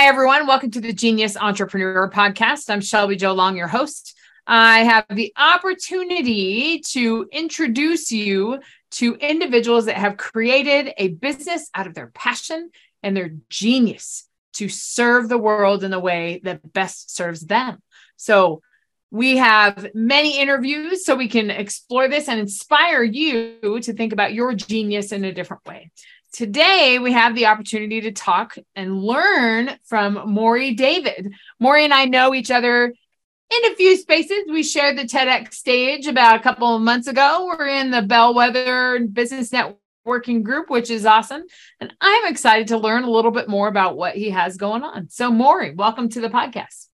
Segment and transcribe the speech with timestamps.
[0.00, 0.46] Hi, everyone.
[0.46, 2.70] Welcome to the Genius Entrepreneur Podcast.
[2.70, 4.16] I'm Shelby Jo Long, your host.
[4.46, 8.60] I have the opportunity to introduce you
[8.92, 12.70] to individuals that have created a business out of their passion
[13.02, 17.82] and their genius to serve the world in the way that best serves them.
[18.16, 18.62] So,
[19.10, 24.32] we have many interviews so we can explore this and inspire you to think about
[24.32, 25.90] your genius in a different way.
[26.32, 31.32] Today, we have the opportunity to talk and learn from Morry David.
[31.58, 34.44] Morry and I know each other in a few spaces.
[34.48, 37.46] We shared the TEDx stage about a couple of months ago.
[37.46, 41.42] We're in the Bellwether Business Networking group, which is awesome.
[41.80, 45.08] And I'm excited to learn a little bit more about what he has going on.
[45.08, 46.86] So, Morry, welcome to the podcast.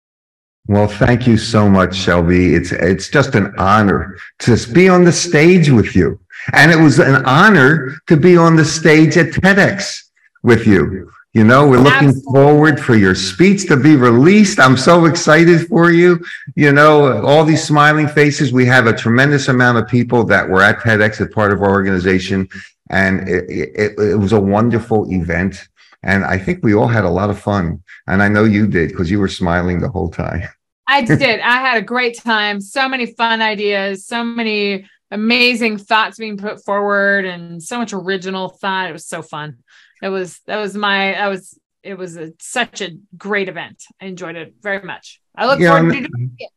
[0.68, 2.54] Well, thank you so much, Shelby.
[2.54, 6.18] It's it's just an honor to be on the stage with you.
[6.52, 10.04] And it was an honor to be on the stage at TEDx
[10.42, 11.10] with you.
[11.32, 12.32] You know, we're looking Absolutely.
[12.32, 14.58] forward for your speech to be released.
[14.58, 16.24] I'm so excited for you.
[16.54, 18.54] You know, all these smiling faces.
[18.54, 21.70] We have a tremendous amount of people that were at TEDx as part of our
[21.70, 22.48] organization.
[22.88, 25.68] And it, it, it was a wonderful event.
[26.02, 27.82] And I think we all had a lot of fun.
[28.06, 30.48] And I know you did because you were smiling the whole time.
[30.86, 31.40] I did.
[31.40, 32.60] I had a great time.
[32.60, 38.48] So many fun ideas, so many amazing thoughts being put forward and so much original
[38.48, 38.90] thought.
[38.90, 39.58] It was so fun.
[40.02, 43.84] It was that was my I was it was a, such a great event.
[44.00, 45.20] I enjoyed it very much.
[45.36, 46.50] I look yeah, forward to doing it.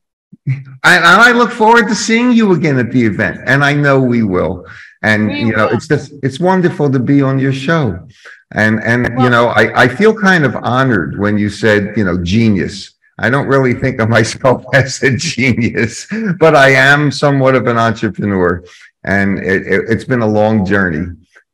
[0.84, 4.24] And I look forward to seeing you again at the event, and I know we
[4.24, 4.66] will.
[5.04, 5.76] And we you know, will.
[5.76, 8.08] it's just it's wonderful to be on your show.
[8.54, 12.04] And and well, you know, I I feel kind of honored when you said you
[12.04, 16.08] know genius I don't really think of myself as a genius,
[16.40, 18.64] but I am somewhat of an entrepreneur,
[19.04, 21.06] and it, has it, been a long journey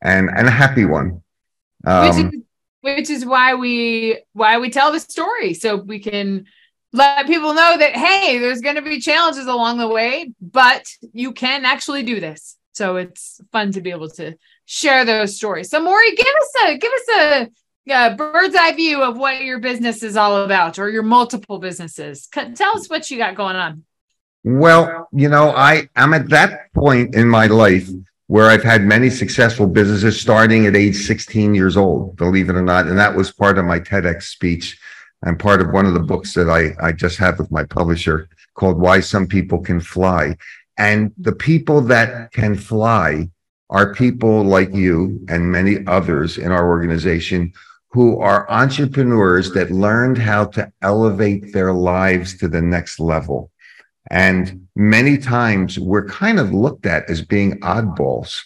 [0.01, 1.21] and and a happy one.
[1.85, 2.41] Um, which, is,
[2.81, 6.45] which is why we why we tell the story so we can
[6.93, 11.33] let people know that hey, there's going to be challenges along the way, but you
[11.33, 12.57] can actually do this.
[12.73, 15.69] So it's fun to be able to share those stories.
[15.69, 17.49] So Morry, give us a give us a
[17.85, 22.27] yeah, bird's eye view of what your business is all about or your multiple businesses.
[22.27, 23.83] Tell us what you got going on.
[24.43, 27.89] Well, you know, I I'm at that point in my life
[28.27, 32.61] where I've had many successful businesses starting at age 16 years old, believe it or
[32.61, 32.87] not.
[32.87, 34.79] And that was part of my TEDx speech
[35.21, 38.27] and part of one of the books that I, I just have with my publisher
[38.55, 40.35] called Why Some People Can Fly.
[40.77, 43.29] And the people that can fly
[43.69, 47.53] are people like you and many others in our organization
[47.95, 53.49] who are entrepreneurs that learned how to elevate their lives to the next level.
[54.11, 58.41] And many times we're kind of looked at as being oddballs.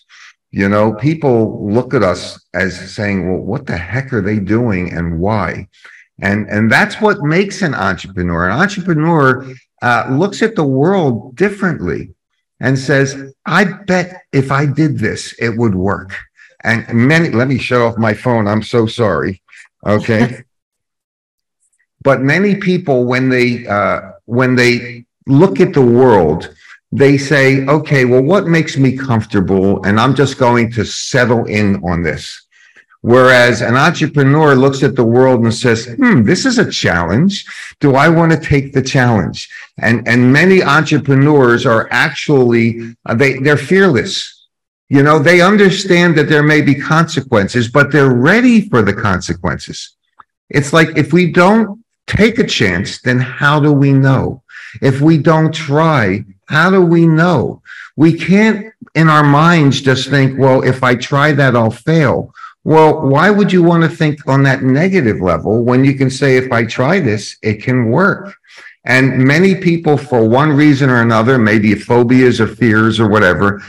[0.52, 4.94] You know, people look at us as saying, well, what the heck are they doing
[4.94, 5.68] and why?
[6.22, 8.48] And, and that's what makes an entrepreneur.
[8.48, 9.52] An entrepreneur
[9.82, 12.14] uh, looks at the world differently
[12.60, 16.14] and says, I bet if I did this, it would work.
[16.64, 18.48] And many, let me shut off my phone.
[18.48, 19.42] I'm so sorry.
[19.86, 20.44] Okay.
[22.02, 26.54] but many people, when they, uh, when they look at the world,
[26.92, 29.84] they say, okay, well, what makes me comfortable?
[29.86, 32.48] And I'm just going to settle in on this.
[33.02, 37.46] Whereas an entrepreneur looks at the world and says, hmm, this is a challenge.
[37.80, 39.50] Do I want to take the challenge?
[39.78, 44.39] And, and many entrepreneurs are actually, uh, they, they're fearless
[44.90, 49.96] you know, they understand that there may be consequences, but they're ready for the consequences.
[50.50, 54.42] It's like if we don't take a chance, then how do we know?
[54.82, 57.62] If we don't try, how do we know?
[57.96, 62.34] We can't in our minds just think, well, if I try that, I'll fail.
[62.64, 66.36] Well, why would you want to think on that negative level when you can say,
[66.36, 68.36] if I try this, it can work?
[68.86, 73.62] And many people, for one reason or another, maybe phobias or fears or whatever,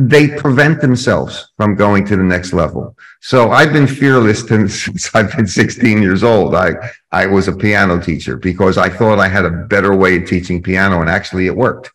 [0.00, 2.96] they prevent themselves from going to the next level.
[3.20, 6.54] So I've been fearless since I've been 16 years old.
[6.54, 6.74] I,
[7.10, 10.62] I was a piano teacher because I thought I had a better way of teaching
[10.62, 11.90] piano and actually it worked.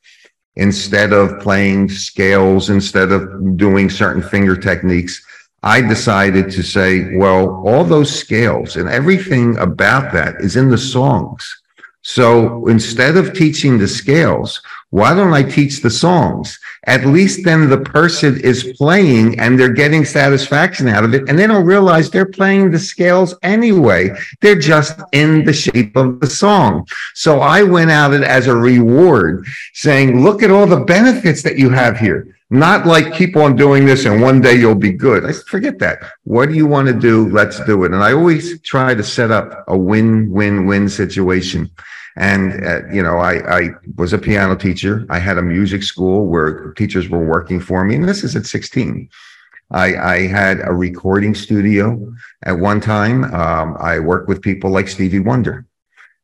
[0.57, 5.25] Instead of playing scales, instead of doing certain finger techniques,
[5.63, 10.77] I decided to say, well, all those scales and everything about that is in the
[10.77, 11.61] songs.
[12.01, 14.61] So instead of teaching the scales,
[14.93, 16.59] why don't I teach the songs?
[16.83, 21.27] At least then the person is playing and they're getting satisfaction out of it.
[21.27, 24.11] And they don't realize they're playing the scales anyway.
[24.39, 26.85] They're just in the shape of the song.
[27.15, 31.57] So I went out it as a reward saying, look at all the benefits that
[31.57, 32.37] you have here.
[32.51, 35.25] Not like keep on doing this and one day you'll be good.
[35.25, 36.03] I said, forget that.
[36.25, 37.29] What do you want to do?
[37.29, 37.93] Let's do it.
[37.93, 41.71] And I always try to set up a win, win, win situation.
[42.15, 45.05] And, uh, you know, I, I was a piano teacher.
[45.09, 47.95] I had a music school where teachers were working for me.
[47.95, 49.09] And this is at 16.
[49.71, 52.13] I, I had a recording studio
[52.45, 53.23] at one time.
[53.33, 55.65] Um, I worked with people like Stevie Wonder.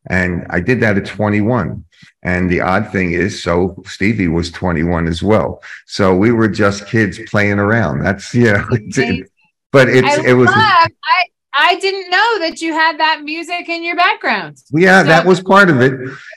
[0.07, 1.83] And I did that at 21.
[2.23, 5.61] And the odd thing is, so Stevie was 21 as well.
[5.87, 8.03] So we were just kids playing around.
[8.03, 8.65] That's, yeah.
[9.71, 10.47] but it's, I it was.
[10.47, 14.57] Love, I, I didn't know that you had that music in your background.
[14.71, 15.93] Yeah, so, that was part of it.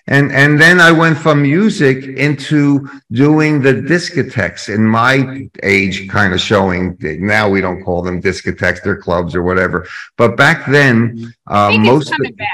[0.07, 6.33] And and then I went from music into doing the discotheques in my age kind
[6.33, 9.87] of showing now we don't call them discotheques, they're clubs or whatever.
[10.17, 12.49] But back then uh most coming back.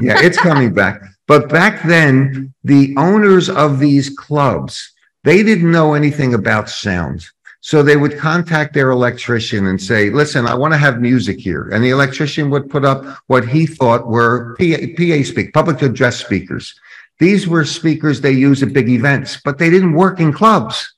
[0.00, 1.02] yeah, it's coming back.
[1.26, 4.92] But back then, the owners of these clubs,
[5.22, 7.26] they didn't know anything about sound.
[7.64, 11.70] So they would contact their electrician and say, listen, I want to have music here.
[11.72, 16.18] And the electrician would put up what he thought were PA, PA speak, public address
[16.18, 16.78] speakers.
[17.20, 20.92] These were speakers they use at big events, but they didn't work in clubs.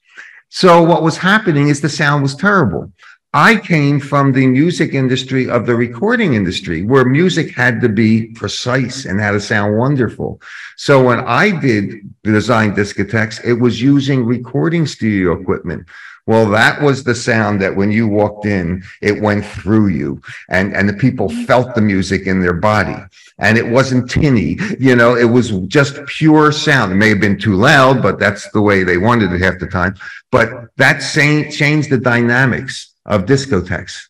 [0.48, 2.92] So what was happening is the sound was terrible.
[3.32, 8.32] I came from the music industry of the recording industry where music had to be
[8.32, 10.40] precise and had to sound wonderful.
[10.76, 15.86] So when I did design discotheques, it was using recording studio equipment.
[16.26, 20.74] Well, that was the sound that when you walked in, it went through you and,
[20.74, 22.96] and the people felt the music in their body.
[23.38, 26.90] And it wasn't tinny, you know, it was just pure sound.
[26.90, 29.68] It may have been too loud, but that's the way they wanted it half the
[29.68, 29.94] time.
[30.32, 34.08] But that same, changed the dynamics of discotheques.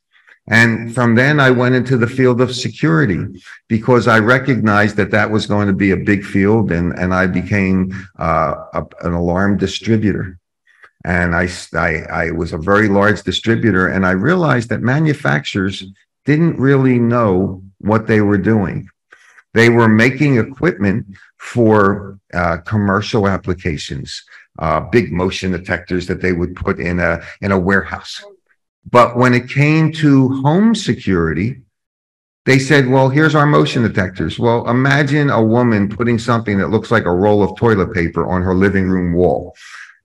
[0.49, 5.31] And from then I went into the field of security because I recognized that that
[5.31, 9.59] was going to be a big field and, and I became uh, a, an alarm
[9.59, 10.39] distributor
[11.07, 11.93] and I, I,
[12.25, 15.85] I was a very large distributor and i realized that manufacturers
[16.25, 18.89] didn't really know what they were doing
[19.55, 21.07] they were making equipment
[21.39, 24.23] for uh, commercial applications
[24.59, 28.23] uh, big motion detectors that they would put in a in a warehouse
[28.91, 31.63] but when it came to home security
[32.47, 34.39] they said, well, here's our motion detectors.
[34.39, 38.41] Well, imagine a woman putting something that looks like a roll of toilet paper on
[38.43, 39.57] her living room wall.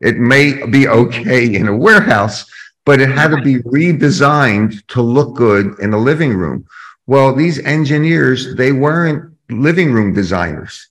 [0.01, 2.45] It may be okay in a warehouse,
[2.85, 6.65] but it had to be redesigned to look good in a living room.
[7.05, 10.89] Well, these engineers, they weren't living room designers.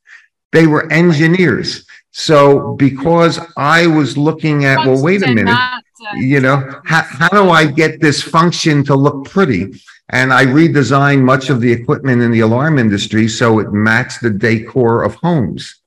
[0.53, 1.87] They were engineers.
[2.13, 5.81] So because I was looking at, well, wait a minute, uh,
[6.15, 9.73] you know, how, how do I get this function to look pretty?
[10.11, 14.31] And I redesigned much of the equipment in the alarm industry so it matched the
[14.31, 15.80] decor of homes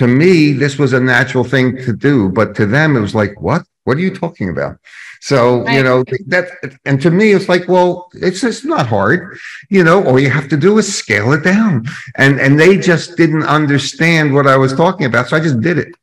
[0.00, 3.38] to me, this was a natural thing to do, but to them, it was like,
[3.38, 3.64] what?
[3.84, 4.78] What are you talking about?
[5.20, 5.76] So, right.
[5.76, 6.46] you know, that,
[6.86, 9.36] and to me, it's like, well, it's just not hard,
[9.68, 11.84] you know, all you have to do is scale it down.
[12.16, 15.28] And, and they just didn't understand what I was talking about.
[15.28, 15.94] So I just did it.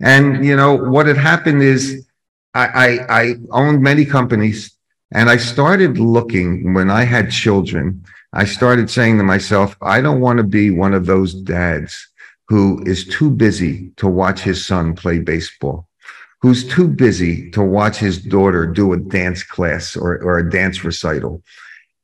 [0.00, 2.08] And, you know, what had happened is
[2.54, 4.76] I, I, I owned many companies
[5.12, 8.04] and I started looking when I had children.
[8.32, 12.08] I started saying to myself, I don't want to be one of those dads
[12.48, 15.86] who is too busy to watch his son play baseball,
[16.40, 20.84] who's too busy to watch his daughter do a dance class or, or a dance
[20.84, 21.42] recital.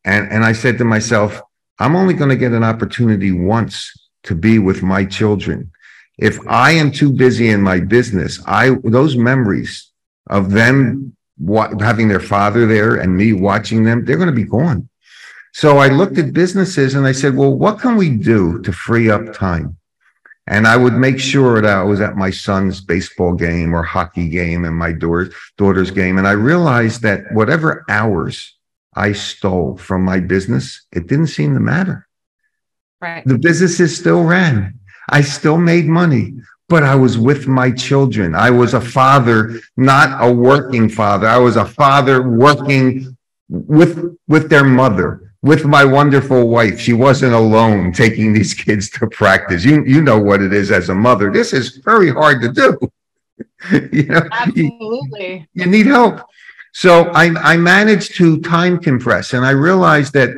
[0.05, 1.41] And, and I said to myself,
[1.79, 3.93] I'm only going to get an opportunity once
[4.25, 5.71] to be with my children.
[6.19, 9.91] If I am too busy in my business, I those memories
[10.31, 14.45] of them what, having their father there and me watching them, they're going to be
[14.45, 14.89] gone.
[15.53, 19.11] So I looked at businesses and I said, well, what can we do to free
[19.11, 19.77] up time?
[20.47, 24.29] And I would make sure that I was at my son's baseball game or hockey
[24.29, 26.19] game and my daughter's game.
[26.19, 28.55] And I realized that whatever hours
[28.95, 32.07] I stole from my business, it didn't seem to matter.
[33.01, 33.25] Right.
[33.25, 34.79] The businesses still ran.
[35.09, 36.35] I still made money,
[36.69, 38.35] but I was with my children.
[38.35, 41.27] I was a father, not a working father.
[41.27, 43.17] I was a father working
[43.49, 46.81] with, with their mother with my wonderful wife.
[46.81, 49.63] She wasn't alone taking these kids to practice.
[49.63, 51.31] You you know what it is as a mother.
[51.31, 52.69] This is very hard to do.
[53.93, 55.47] you know, absolutely.
[55.53, 56.21] You, you, need help.
[56.73, 60.31] So I, I managed to time compress and I realized that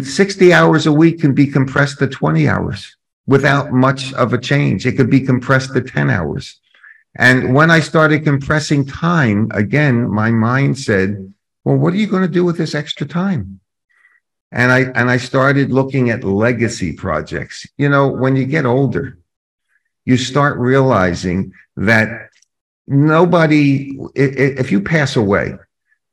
[0.00, 4.86] 60 hours a week can be compressed to 20 hours without much of a change.
[4.86, 6.60] It could be compressed to 10 hours.
[7.16, 11.32] And when I started compressing time, again, my mind said,
[11.64, 13.60] well, what are you going to do with this extra time?
[14.52, 17.66] And I, and I started looking at legacy projects.
[17.76, 19.18] You know, when you get older,
[20.04, 22.30] you start realizing that
[22.86, 25.54] nobody, if you pass away,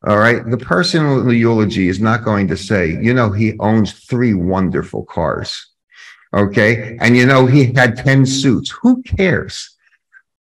[0.05, 3.57] all right, the person in the eulogy is not going to say, you know, he
[3.59, 5.67] owns three wonderful cars.
[6.33, 6.97] Okay.
[6.99, 8.71] And you know, he had 10 suits.
[8.81, 9.72] Who cares?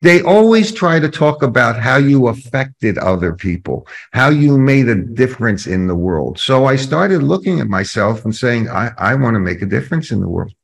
[0.02, 4.94] They always try to talk about how you affected other people, how you made a
[4.94, 6.38] difference in the world.
[6.38, 10.10] So I started looking at myself and saying, I, I want to make a difference
[10.10, 10.54] in the world.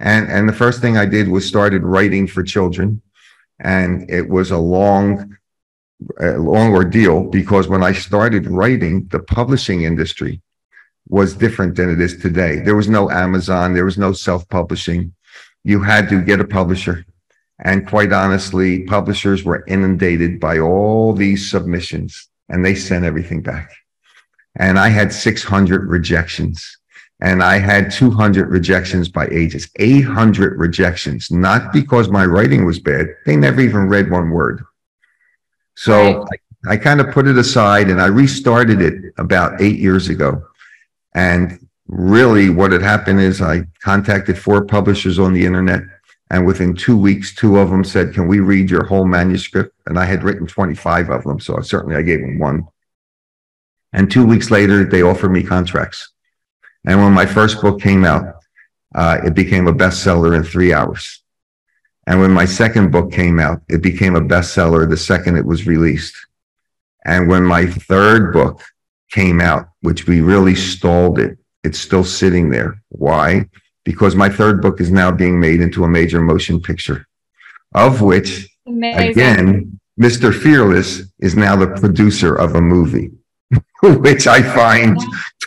[0.00, 3.02] And, and the first thing I did was started writing for children.
[3.60, 5.36] And it was a long,
[6.18, 10.40] a long ordeal because when I started writing, the publishing industry
[11.08, 12.60] was different than it is today.
[12.60, 15.14] There was no Amazon, there was no self publishing.
[15.64, 17.04] You had to get a publisher.
[17.60, 23.70] And quite honestly, publishers were inundated by all these submissions and they sent everything back.
[24.56, 26.78] And I had 600 rejections
[27.20, 33.06] and I had 200 rejections by agents, 800 rejections, not because my writing was bad.
[33.24, 34.64] They never even read one word.
[35.76, 36.40] So right.
[36.66, 40.44] I, I kind of put it aside and I restarted it about eight years ago.
[41.14, 45.82] And really what had happened is I contacted four publishers on the internet
[46.30, 49.74] and within two weeks, two of them said, can we read your whole manuscript?
[49.86, 51.38] And I had written 25 of them.
[51.38, 52.66] So certainly I gave them one.
[53.92, 56.10] And two weeks later, they offered me contracts.
[56.86, 58.36] And when my first book came out,
[58.94, 61.22] uh, it became a bestseller in three hours.
[62.06, 65.66] And when my second book came out, it became a bestseller the second it was
[65.66, 66.14] released.
[67.04, 68.62] And when my third book
[69.10, 72.82] came out, which we really stalled it, it's still sitting there.
[72.88, 73.48] Why?
[73.84, 77.06] Because my third book is now being made into a major motion picture,
[77.74, 79.10] of which, Amazing.
[79.10, 80.34] again, Mr.
[80.34, 83.12] Fearless is now the producer of a movie.
[83.82, 84.98] which I find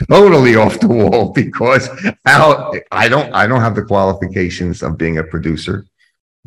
[0.09, 1.89] totally off the wall because
[2.25, 5.85] how I don't I don't have the qualifications of being a producer,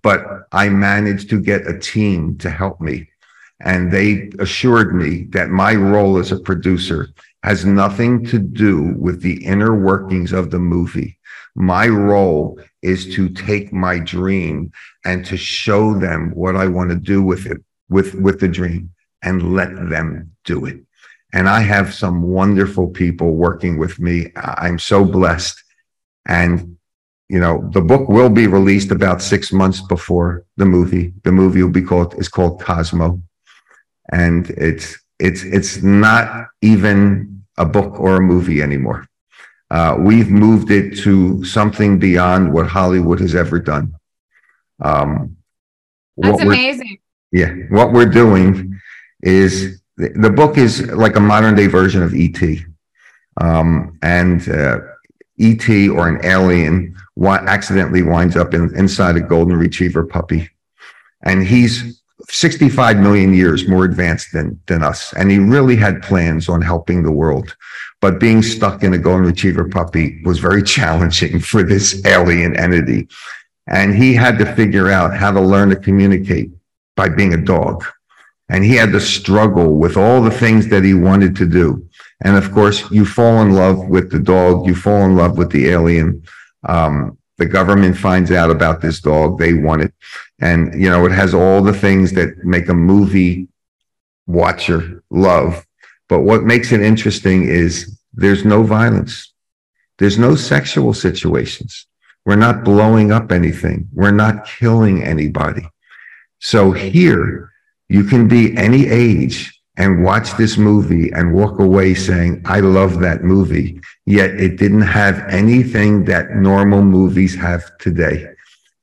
[0.02, 3.09] but I managed to get a team to help me.
[3.61, 7.09] And they assured me that my role as a producer
[7.42, 11.18] has nothing to do with the inner workings of the movie.
[11.54, 14.73] My role is to take my dream
[15.04, 18.90] and to show them what I want to do with it, with, with the dream
[19.23, 20.80] and let them do it.
[21.33, 24.33] And I have some wonderful people working with me.
[24.37, 25.62] I'm so blessed.
[26.26, 26.76] And,
[27.28, 31.12] you know, the book will be released about six months before the movie.
[31.23, 33.23] The movie will be called, is called Cosmo.
[34.12, 39.07] And it's, it's, it's not even a book or a movie anymore.
[39.71, 43.95] Uh, we've moved it to something beyond what Hollywood has ever done.
[44.83, 45.37] Um,
[46.17, 46.99] That's amazing.
[47.31, 47.53] Yeah.
[47.69, 48.81] What we're doing
[49.23, 52.41] is the, book is like a modern day version of ET.
[53.41, 54.81] Um, and uh,
[55.39, 60.49] ET or an alien accidentally winds up in, inside a golden retriever puppy.
[61.23, 62.00] And he's
[62.32, 65.12] 65 million years more advanced than, than us.
[65.14, 67.56] And he really had plans on helping the world.
[68.00, 73.08] But being stuck in a golden retriever puppy was very challenging for this alien entity.
[73.66, 76.50] And he had to figure out how to learn to communicate
[76.96, 77.84] by being a dog
[78.50, 81.88] and he had to struggle with all the things that he wanted to do.
[82.22, 85.50] And of course, you fall in love with the dog, you fall in love with
[85.52, 86.25] the alien.
[86.68, 89.94] Um, the government finds out about this dog, they want it.
[90.40, 93.49] And, you know, it has all the things that make a movie
[94.26, 95.66] watcher love.
[96.09, 99.32] But what makes it interesting is there's no violence,
[99.99, 101.87] there's no sexual situations.
[102.25, 105.68] We're not blowing up anything, we're not killing anybody.
[106.38, 107.52] So here,
[107.88, 113.00] you can be any age and watch this movie and walk away saying, I love
[113.00, 113.80] that movie.
[114.06, 118.26] Yet it didn't have anything that normal movies have today.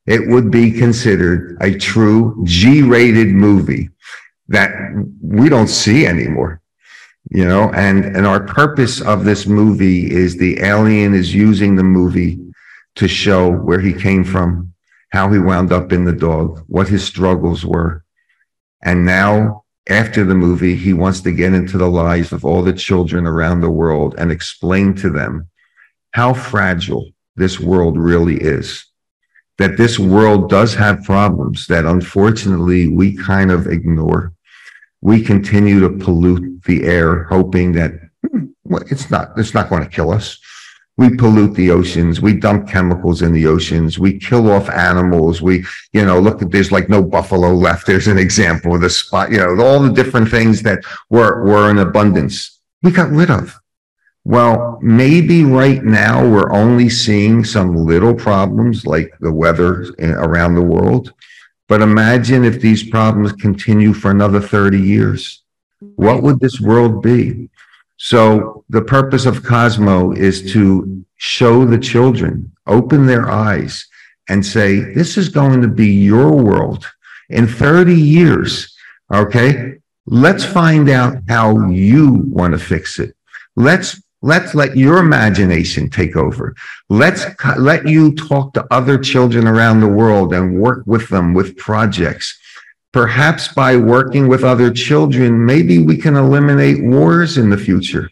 [0.08, 3.90] It would be considered a true G rated movie
[4.48, 4.72] that
[5.22, 6.62] we don't see anymore.
[7.30, 11.84] You know, and, and our purpose of this movie is the alien is using the
[11.84, 12.40] movie
[12.96, 14.74] to show where he came from,
[15.12, 18.06] how he wound up in the dog, what his struggles were
[18.82, 22.74] and now, after the movie, he wants to get into the lives of all the
[22.74, 25.50] children around the world and explain to them
[26.12, 28.86] how fragile this world really is.
[29.58, 34.34] That this world does have problems that unfortunately we kind of ignore.
[35.02, 37.92] we continue to pollute the air, hoping that
[38.26, 40.40] hmm, well, it's not, it's not going to kill us.
[40.98, 42.22] We pollute the oceans.
[42.22, 44.00] We dump chemicals in the oceans.
[44.00, 45.44] We kill off animals.
[45.44, 47.86] We, you know, look at there's like no buffalo left.
[47.86, 50.80] There's an example of the spot, you know, all the different things that
[51.12, 52.60] were, were in abundance.
[52.82, 53.56] We got rid of.
[54.28, 60.56] Well, maybe right now we're only seeing some little problems like the weather eh, around
[60.56, 61.14] the world.
[61.70, 65.44] But imagine if these problems continue for another 30 years.
[65.96, 67.50] What would this world be?
[67.96, 73.88] So the purpose of Cosmo is to show the children, open their eyes
[74.28, 76.86] and say, this is going to be your world
[77.30, 78.76] in 30 years.
[79.10, 79.76] Okay.
[80.06, 83.16] Let's find out how you want to fix it.
[83.56, 86.56] Let's Let's let your imagination take over.
[86.90, 87.26] Let's
[87.58, 92.38] let you talk to other children around the world and work with them with projects.
[92.94, 98.10] Perhaps by working with other children, maybe we can eliminate wars in the future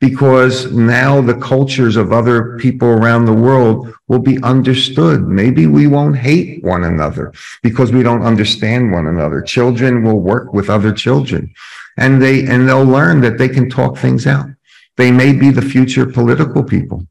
[0.00, 5.28] because now the cultures of other people around the world will be understood.
[5.28, 9.42] Maybe we won't hate one another because we don't understand one another.
[9.42, 11.52] Children will work with other children
[11.98, 14.46] and they, and they'll learn that they can talk things out.
[14.96, 17.06] They may be the future political people,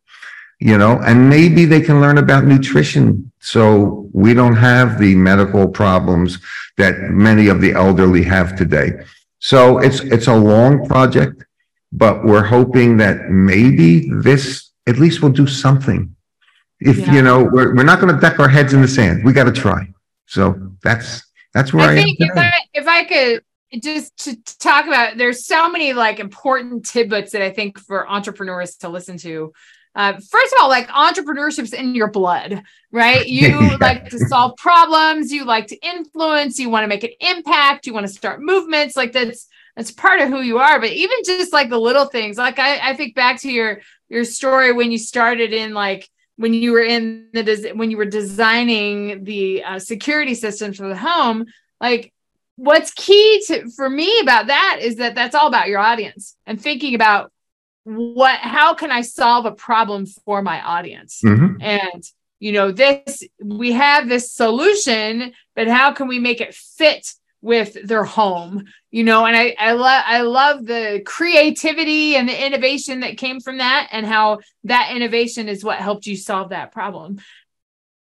[0.60, 3.32] you know, and maybe they can learn about nutrition.
[3.40, 6.40] So we don't have the medical problems
[6.78, 8.90] that many of the elderly have today.
[9.40, 11.44] So it's, it's a long project,
[11.92, 16.16] but we're hoping that maybe this at least will do something.
[16.80, 17.14] If, Yeah.
[17.16, 19.24] you know, we're, we're not going to duck our heads in the sand.
[19.26, 19.88] We got to try.
[20.28, 21.24] So that's,
[21.54, 22.38] that's where I I am think if.
[22.38, 23.44] I if I could
[23.82, 28.76] just to talk about there's so many like important tidbits that I think for entrepreneurs
[28.78, 29.54] to listen to.
[29.96, 33.26] Uh, first of all, like entrepreneurship's in your blood, right?
[33.28, 37.86] You like to solve problems, you like to influence, you want to make an impact,
[37.86, 38.96] you want to start movements.
[38.96, 40.80] Like that's that's part of who you are.
[40.80, 44.26] But even just like the little things, like I, I think back to your your
[44.26, 48.06] story when you started in like when you were in the des- when you were
[48.06, 51.46] designing the uh, security systems for the home
[51.84, 52.13] like
[52.56, 56.62] what's key to for me about that is that that's all about your audience and
[56.62, 57.32] thinking about
[57.84, 61.22] what how can i solve a problem for my audience?
[61.24, 61.58] Mhm.
[61.62, 62.04] and
[62.40, 67.74] you know this we have this solution but how can we make it fit with
[67.86, 68.64] their home?
[68.92, 73.40] You know and i i love i love the creativity and the innovation that came
[73.42, 77.20] from that and how that innovation is what helped you solve that problem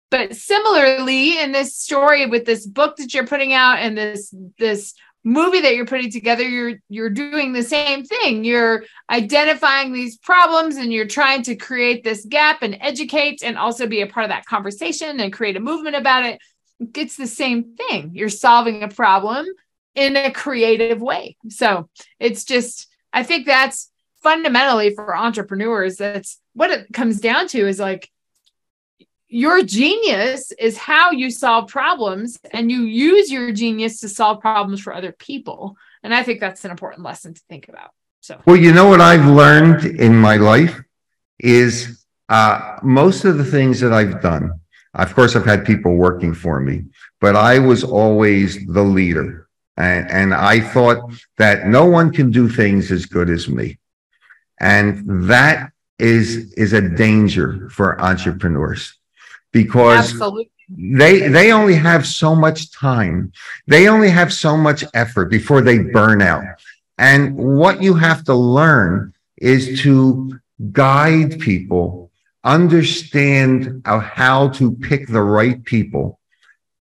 [0.09, 4.93] but similarly in this story with this book that you're putting out and this this
[5.23, 8.43] movie that you're putting together you're you're doing the same thing.
[8.43, 13.87] You're identifying these problems and you're trying to create this gap and educate and also
[13.87, 16.39] be a part of that conversation and create a movement about it.
[16.95, 18.11] It's the same thing.
[18.13, 19.47] You're solving a problem
[19.95, 21.35] in a creative way.
[21.49, 21.89] So
[22.19, 23.91] it's just i think that's
[24.21, 28.09] fundamentally for entrepreneurs that's what it comes down to is like
[29.29, 34.79] your genius is how you solve problems and you use your genius to solve problems
[34.79, 37.91] for other people and i think that's an important lesson to think about
[38.27, 40.81] so Well, you know what I've learned in my life
[41.39, 44.51] is uh, most of the things that I've done.
[44.93, 46.83] Of course, I've had people working for me,
[47.21, 49.47] but I was always the leader.
[49.77, 53.77] And, and I thought that no one can do things as good as me.
[54.59, 58.96] And that is, is a danger for entrepreneurs
[59.63, 60.49] because absolutely.
[60.69, 63.31] they they only have so much time.
[63.67, 66.45] They only have so much effort before they burn out.
[66.97, 70.39] And what you have to learn is to
[70.71, 72.11] guide people
[72.43, 76.19] understand how- to pick the right people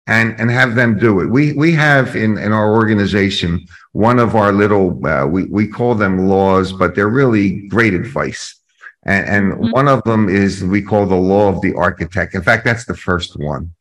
[0.08, 1.28] and and have them do it.
[1.38, 3.52] We we have in in our organization
[3.92, 8.44] one of our little uh, we we call them laws but they're really great advice
[9.06, 9.72] and, and Mhm.
[9.72, 12.36] one of them is we call the law of the architect.
[12.36, 13.72] In fact, that's the first one.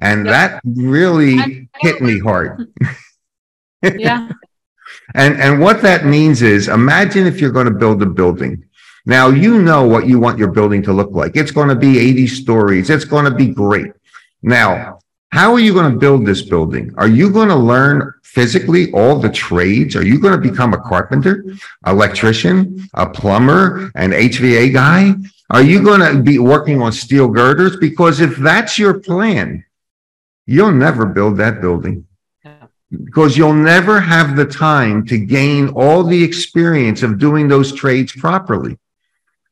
[0.00, 0.32] And Yeah.
[0.32, 2.66] that really hit me hard.
[3.82, 4.28] yeah
[5.14, 8.64] And, and what that means is imagine if you're going to build a building.
[9.06, 11.36] Now, you know what you want your building to look like.
[11.36, 12.90] It's going to be 80 stories.
[12.90, 13.92] It's going to be great.
[14.42, 14.98] Now,
[15.30, 16.92] how are you going to build this building?
[16.96, 19.94] Are you going to learn physically all the trades?
[19.96, 21.44] Are you going to become a carpenter,
[21.86, 25.14] electrician, a plumber, an HVA guy?
[25.50, 27.76] Are you going to be working on steel girders?
[27.76, 29.64] Because if that's your plan,
[30.46, 32.06] you'll never build that building
[32.90, 38.12] because you'll never have the time to gain all the experience of doing those trades
[38.12, 38.78] properly.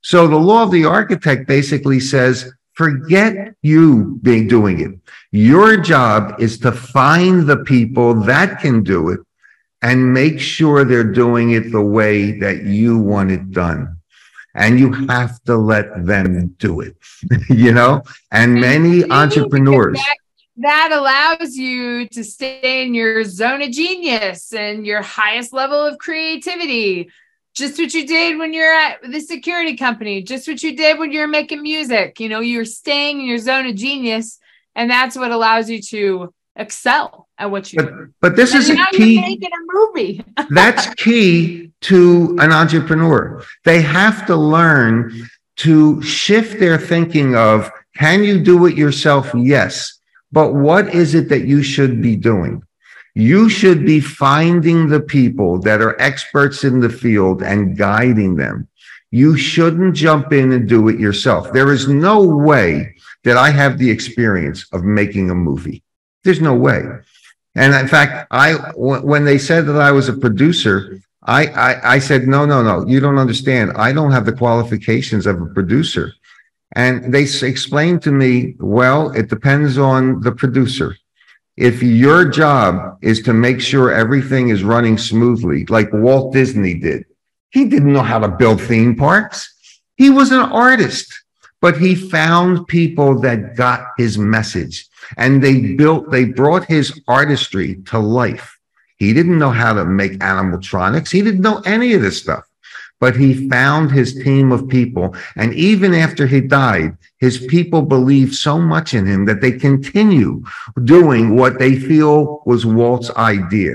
[0.03, 4.93] So the law of the architect basically says, forget you being doing it.
[5.33, 9.19] Your job is to find the people that can do it
[9.83, 13.97] and make sure they're doing it the way that you want it done.
[14.55, 16.97] And you have to let them do it,
[17.51, 18.03] you know?
[18.31, 19.99] And many entrepreneurs.
[19.99, 20.17] That,
[20.59, 25.99] that allows you to stay in your zone of genius and your highest level of
[25.99, 27.11] creativity.
[27.59, 31.11] Just what you did when you're at the security company, just what you did when
[31.11, 32.21] you're making music.
[32.21, 34.39] You know, you're staying in your zone of genius.
[34.77, 38.15] And that's what allows you to excel at what you but, do.
[38.21, 39.15] But this and is a key.
[39.15, 40.25] You're making a movie.
[40.51, 43.43] that's key to an entrepreneur.
[43.65, 49.33] They have to learn to shift their thinking of, can you do it yourself?
[49.35, 49.99] Yes.
[50.31, 52.63] But what is it that you should be doing?
[53.15, 58.69] You should be finding the people that are experts in the field and guiding them.
[59.11, 61.53] You shouldn't jump in and do it yourself.
[61.53, 62.95] There is no way
[63.25, 65.83] that I have the experience of making a movie.
[66.25, 66.83] There's no way.
[67.55, 71.99] And in fact, I when they said that I was a producer, I, I, I
[71.99, 73.73] said, no, no, no, you don't understand.
[73.77, 76.13] I don't have the qualifications of a producer.
[76.73, 80.97] And they explained to me, well, it depends on the producer.
[81.59, 87.05] If your job is to make sure everything is running smoothly, like Walt Disney did,
[87.51, 89.53] he didn't know how to build theme parks.
[89.97, 91.13] He was an artist,
[91.61, 97.83] but he found people that got his message and they built, they brought his artistry
[97.87, 98.57] to life.
[98.99, 101.11] He didn't know how to make animatronics.
[101.11, 102.45] He didn't know any of this stuff
[103.01, 105.15] but he found his team of people.
[105.37, 110.43] And even after he died, his people believed so much in him that they continue
[110.85, 113.75] doing what they feel was Walt's idea.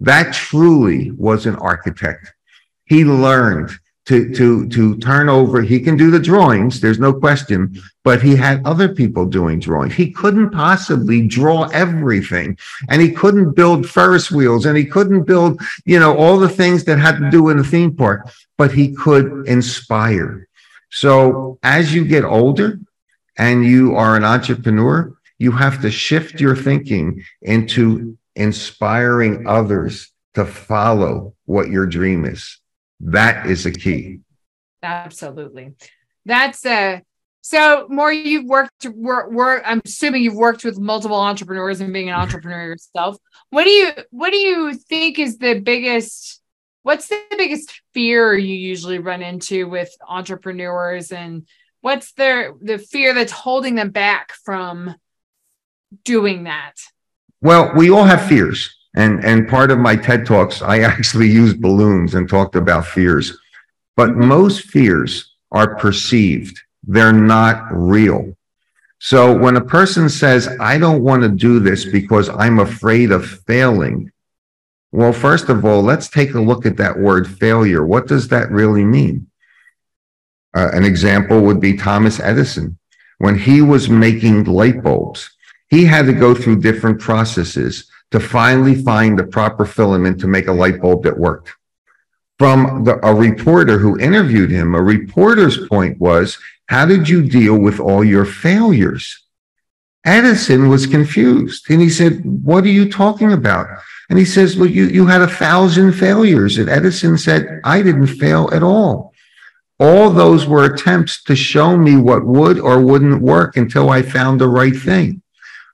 [0.00, 2.32] That truly was an architect.
[2.86, 5.62] He learned to, to, to turn over.
[5.62, 6.80] He can do the drawings.
[6.80, 9.94] There's no question, but he had other people doing drawings.
[9.94, 15.60] He couldn't possibly draw everything and he couldn't build Ferris wheels and he couldn't build,
[15.84, 18.92] you know, all the things that had to do in a theme park, but he
[18.94, 20.48] could inspire.
[20.90, 22.80] So as you get older
[23.38, 30.44] and you are an entrepreneur, you have to shift your thinking into inspiring others to
[30.44, 32.58] follow what your dream is.
[33.00, 34.20] That is a key.
[34.82, 35.74] Absolutely.
[36.24, 37.02] That's a
[37.42, 42.08] so more you've worked work, work I'm assuming you've worked with multiple entrepreneurs and being
[42.08, 43.16] an entrepreneur yourself.
[43.50, 46.40] What do you what do you think is the biggest
[46.82, 51.46] what's the biggest fear you usually run into with entrepreneurs and
[51.80, 54.94] what's their the fear that's holding them back from
[56.04, 56.74] doing that?
[57.40, 58.74] Well, we all have fears.
[58.94, 63.38] And, and part of my TED Talks, I actually used balloons and talked about fears.
[63.96, 66.60] But most fears are perceived.
[66.84, 68.36] They're not real.
[68.98, 73.26] So when a person says, I don't want to do this because I'm afraid of
[73.46, 74.12] failing.
[74.92, 77.86] Well, first of all, let's take a look at that word failure.
[77.86, 79.28] What does that really mean?
[80.54, 82.76] Uh, an example would be Thomas Edison.
[83.18, 85.30] When he was making light bulbs,
[85.68, 90.48] he had to go through different processes to finally find the proper filament to make
[90.48, 91.52] a light bulb that worked.
[92.38, 97.56] From the, a reporter who interviewed him, a reporter's point was, how did you deal
[97.56, 99.24] with all your failures?
[100.04, 103.68] Edison was confused and he said, what are you talking about?
[104.10, 106.58] And he says, well, you, you had a thousand failures.
[106.58, 109.14] And Edison said, I didn't fail at all.
[109.78, 114.40] All those were attempts to show me what would or wouldn't work until I found
[114.40, 115.22] the right thing.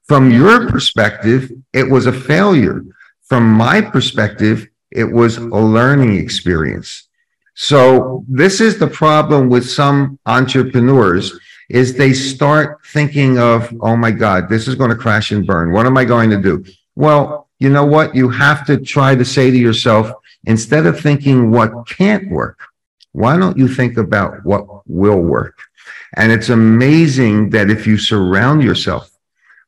[0.07, 2.85] From your perspective, it was a failure.
[3.23, 7.09] From my perspective, it was a learning experience.
[7.55, 11.37] So this is the problem with some entrepreneurs
[11.69, 15.73] is they start thinking of, oh my God, this is going to crash and burn.
[15.73, 16.65] What am I going to do?
[16.95, 18.15] Well, you know what?
[18.15, 20.11] You have to try to say to yourself,
[20.45, 22.61] instead of thinking what can't work,
[23.13, 25.59] why don't you think about what will work?
[26.15, 29.11] And it's amazing that if you surround yourself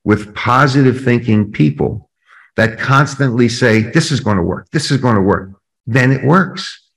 [0.05, 2.11] with positive thinking people
[2.57, 5.51] that constantly say, this is going to work, this is going to work,
[5.87, 6.88] then it works.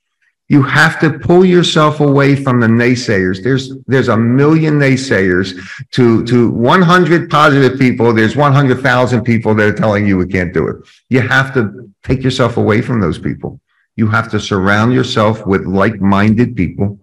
[0.51, 3.41] You have to pull yourself away from the naysayers.
[3.41, 5.57] There's, there's a million naysayers
[5.91, 8.13] to, to 100 positive people.
[8.13, 10.75] There's 100,000 people that are telling you we can't do it.
[11.07, 13.61] You have to take yourself away from those people.
[13.95, 16.99] You have to surround yourself with like-minded people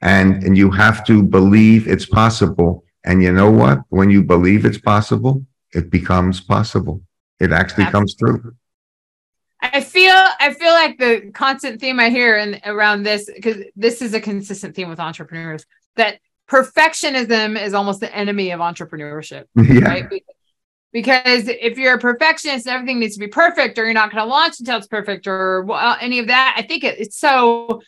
[0.00, 3.80] and, and you have to believe it's possible and you know what?
[3.88, 7.02] When you believe it's possible, it becomes possible.
[7.40, 8.54] It actually comes true.
[9.60, 14.02] I feel I feel like the constant theme I hear and around this because this
[14.02, 15.66] is a consistent theme with entrepreneurs
[15.96, 19.44] that perfectionism is almost the enemy of entrepreneurship.
[19.56, 19.80] Yeah.
[19.80, 20.22] Right?
[20.92, 24.22] because if you're a perfectionist and everything needs to be perfect or you're not going
[24.22, 27.82] to launch until it's perfect or well, any of that i think it, it's so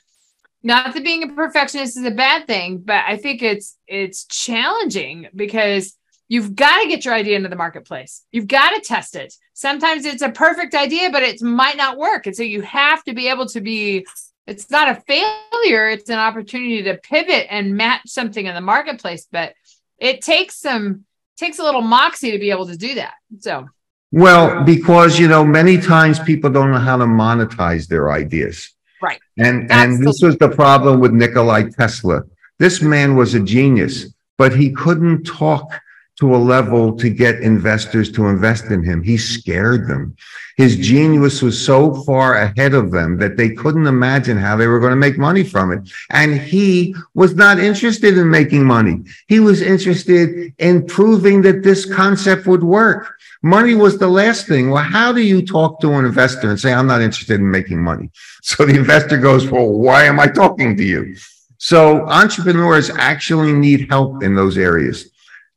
[0.63, 5.29] not that being a perfectionist is a bad thing but i think it's it's challenging
[5.35, 5.97] because
[6.29, 10.07] you've got to get your idea into the marketplace you've got to test it sometimes
[10.07, 13.29] it's a perfect idea but it might not work and so you have to be
[13.29, 14.07] able to be
[14.46, 19.29] it's not a failure it's an opportunity to pivot and match something in the marketplace
[19.31, 19.53] but
[19.99, 21.05] it takes some
[21.37, 23.68] takes a little moxie to be able to do that so
[24.12, 28.75] Well, because, you know, many times people don't know how to monetize their ideas.
[29.01, 29.20] Right.
[29.38, 32.25] And, That's and this was the problem with Nikolai Tesla.
[32.59, 35.81] This man was a genius, but he couldn't talk
[36.21, 39.03] to a level to get investors to invest in him.
[39.03, 40.17] He scared them.
[40.57, 44.79] His genius was so far ahead of them that they couldn't imagine how they were
[44.79, 45.91] going to make money from it.
[46.11, 49.03] And he was not interested in making money.
[49.27, 53.15] He was interested in proving that this concept would work.
[53.43, 54.69] Money was the last thing.
[54.69, 57.83] Well, how do you talk to an investor and say, I'm not interested in making
[57.83, 58.11] money?
[58.43, 61.15] So the investor goes, Well, why am I talking to you?
[61.59, 65.10] So entrepreneurs actually need help in those areas.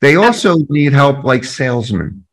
[0.03, 2.25] They also need help like salesmen.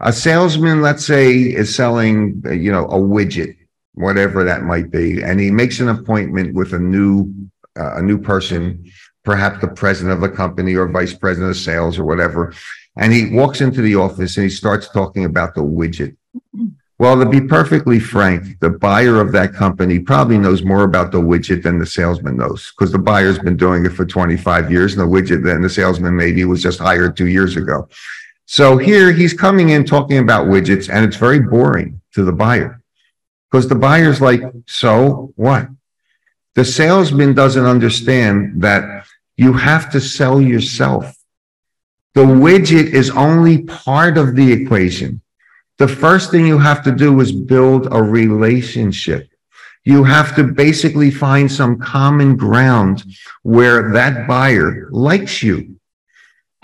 [0.00, 3.58] A salesman, let's say, is selling, you know, a widget,
[3.92, 7.30] whatever that might be, and he makes an appointment with a new,
[7.78, 8.90] uh, a new person,
[9.22, 12.54] perhaps the president of a company or vice president of sales or whatever.
[12.96, 16.16] And he walks into the office and he starts talking about the widget.
[17.00, 21.18] Well, to be perfectly frank, the buyer of that company probably knows more about the
[21.18, 25.00] widget than the salesman knows because the buyer's been doing it for 25 years and
[25.00, 27.88] the widget then the salesman maybe was just hired two years ago.
[28.44, 32.82] So here he's coming in talking about widgets and it's very boring to the buyer
[33.50, 35.68] because the buyer's like, so what?
[36.54, 39.06] The salesman doesn't understand that
[39.38, 41.16] you have to sell yourself.
[42.12, 45.22] The widget is only part of the equation.
[45.80, 49.30] The first thing you have to do is build a relationship.
[49.84, 53.02] You have to basically find some common ground
[53.44, 55.76] where that buyer likes you.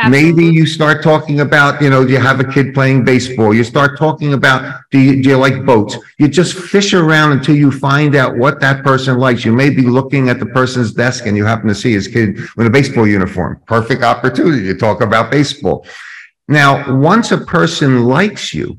[0.07, 3.55] Maybe you start talking about, you know, do you have a kid playing baseball?
[3.55, 5.97] You start talking about, do you, do you like boats?
[6.19, 9.47] You just fish around until you find out what that person likes.
[9.47, 12.39] You may be looking at the person's desk and you happen to see his kid
[12.59, 13.63] with a baseball uniform.
[13.67, 15.87] Perfect opportunity to talk about baseball.
[16.49, 18.79] Now, once a person likes you,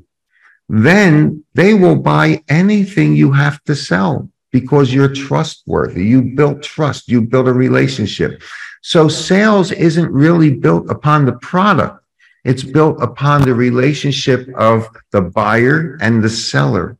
[0.69, 6.05] then they will buy anything you have to sell because you're trustworthy.
[6.05, 7.07] You built trust.
[7.07, 8.41] You built a relationship.
[8.81, 12.03] So sales isn't really built upon the product.
[12.43, 16.97] It's built upon the relationship of the buyer and the seller.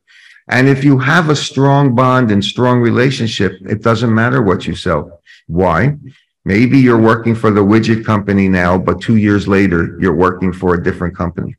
[0.50, 4.74] And if you have a strong bond and strong relationship, it doesn't matter what you
[4.74, 5.20] sell.
[5.46, 5.96] Why?
[6.44, 10.74] Maybe you're working for the widget company now, but two years later, you're working for
[10.74, 11.56] a different company.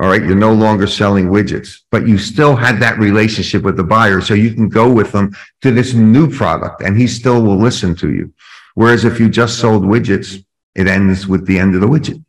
[0.00, 0.22] All right.
[0.22, 4.22] You're no longer selling widgets, but you still had that relationship with the buyer.
[4.22, 7.94] So you can go with them to this new product and he still will listen
[7.96, 8.32] to you.
[8.74, 10.42] Whereas if you just sold widgets,
[10.74, 12.24] it ends with the end of the widget.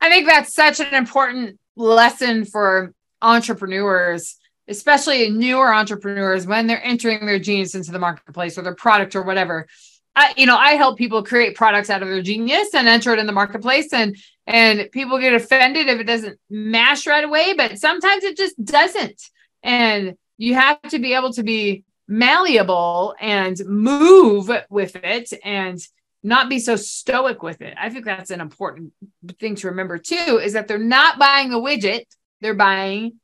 [0.00, 7.24] I think that's such an important lesson for entrepreneurs, especially newer entrepreneurs when they're entering
[7.24, 9.68] their genius into the marketplace or their product or whatever.
[10.16, 13.18] I, you know, I help people create products out of their genius and enter it
[13.18, 17.78] in the marketplace, and and people get offended if it doesn't mash right away, but
[17.78, 19.20] sometimes it just doesn't.
[19.62, 25.78] And you have to be able to be malleable and move with it and
[26.22, 27.74] not be so stoic with it.
[27.78, 28.92] I think that's an important
[29.38, 32.04] thing to remember too is that they're not buying a widget,
[32.40, 33.20] they're buying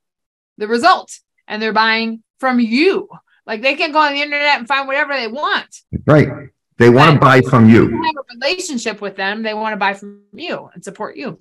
[0.59, 3.09] the result and they're buying from you.
[3.47, 5.81] Like they can go on the internet and find whatever they want.
[6.07, 6.29] Right.
[6.81, 8.03] They want to buy from You you.
[8.05, 11.39] have a relationship with them, they want to buy from you and support you.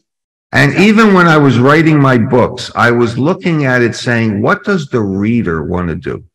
[0.52, 4.66] And even when I was writing my books, I was looking at it saying, what
[4.66, 6.26] does the reader want to do?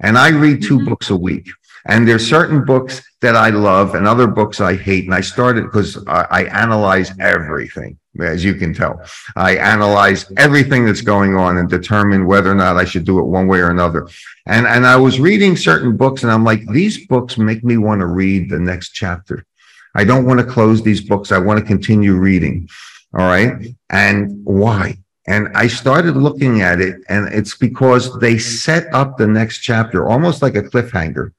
[0.00, 0.88] And I read 2 Mhm.
[0.90, 1.48] books a week.
[1.86, 5.06] And there's certain books that I love and other books I hate.
[5.06, 9.00] And I started because I, I analyze everything, as you can tell.
[9.36, 13.24] I analyze everything that's going on and determine whether or not I should do it
[13.24, 14.08] one way or another.
[14.46, 18.00] And, and I was reading certain books and I'm like, these books make me want
[18.00, 19.46] to read the next chapter.
[19.94, 21.32] I don't want to close these books.
[21.32, 22.68] I want to continue reading.
[23.14, 23.52] All right.
[23.90, 24.98] And why?
[25.26, 30.08] And I started looking at it and it's because they set up the next chapter
[30.08, 31.32] almost like a cliffhanger.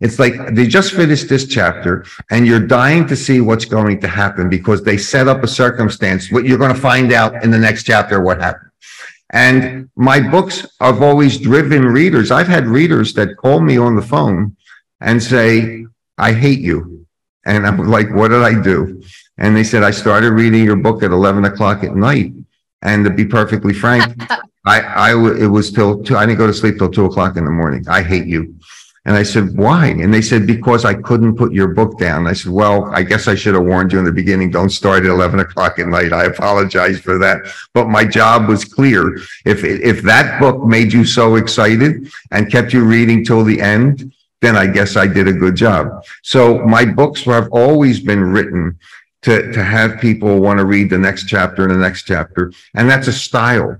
[0.00, 4.08] It's like they just finished this chapter and you're dying to see what's going to
[4.08, 7.58] happen because they set up a circumstance, what you're going to find out in the
[7.58, 8.70] next chapter, what happened.
[9.30, 12.30] And my books have always driven readers.
[12.30, 14.56] I've had readers that call me on the phone
[15.00, 15.84] and say,
[16.16, 17.06] I hate you.
[17.44, 19.02] And I'm like, what did I do?
[19.36, 22.32] And they said, I started reading your book at 11 o'clock at night.
[22.82, 24.14] And to be perfectly frank,
[24.64, 27.44] I, I, it was till two, I didn't go to sleep till two o'clock in
[27.44, 27.84] the morning.
[27.88, 28.54] I hate you.
[29.08, 29.86] And I said, why?
[29.86, 32.26] And they said, because I couldn't put your book down.
[32.26, 34.50] I said, well, I guess I should have warned you in the beginning.
[34.50, 36.12] Don't start at 11 o'clock at night.
[36.12, 37.38] I apologize for that.
[37.72, 39.16] But my job was clear.
[39.46, 44.12] If, if that book made you so excited and kept you reading till the end,
[44.42, 46.04] then I guess I did a good job.
[46.22, 48.78] So my books have always been written
[49.22, 52.52] to, to have people want to read the next chapter and the next chapter.
[52.74, 53.78] And that's a style.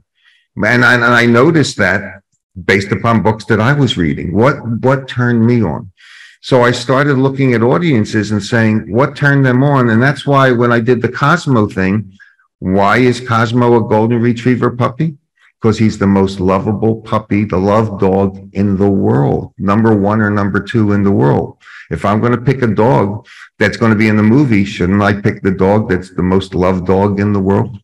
[0.56, 2.22] And I, and I noticed that
[2.64, 4.34] based upon books that I was reading.
[4.34, 5.92] What, what turned me on?
[6.40, 9.90] So I started looking at audiences and saying, what turned them on?
[9.90, 12.12] And that's why when I did the Cosmo thing,
[12.60, 15.16] why is Cosmo a golden retriever puppy?
[15.60, 20.30] Because he's the most lovable puppy, the love dog in the world, number one or
[20.30, 21.58] number two in the world.
[21.90, 23.26] If I'm going to pick a dog
[23.58, 26.54] that's going to be in the movie, shouldn't I pick the dog that's the most
[26.54, 27.78] loved dog in the world?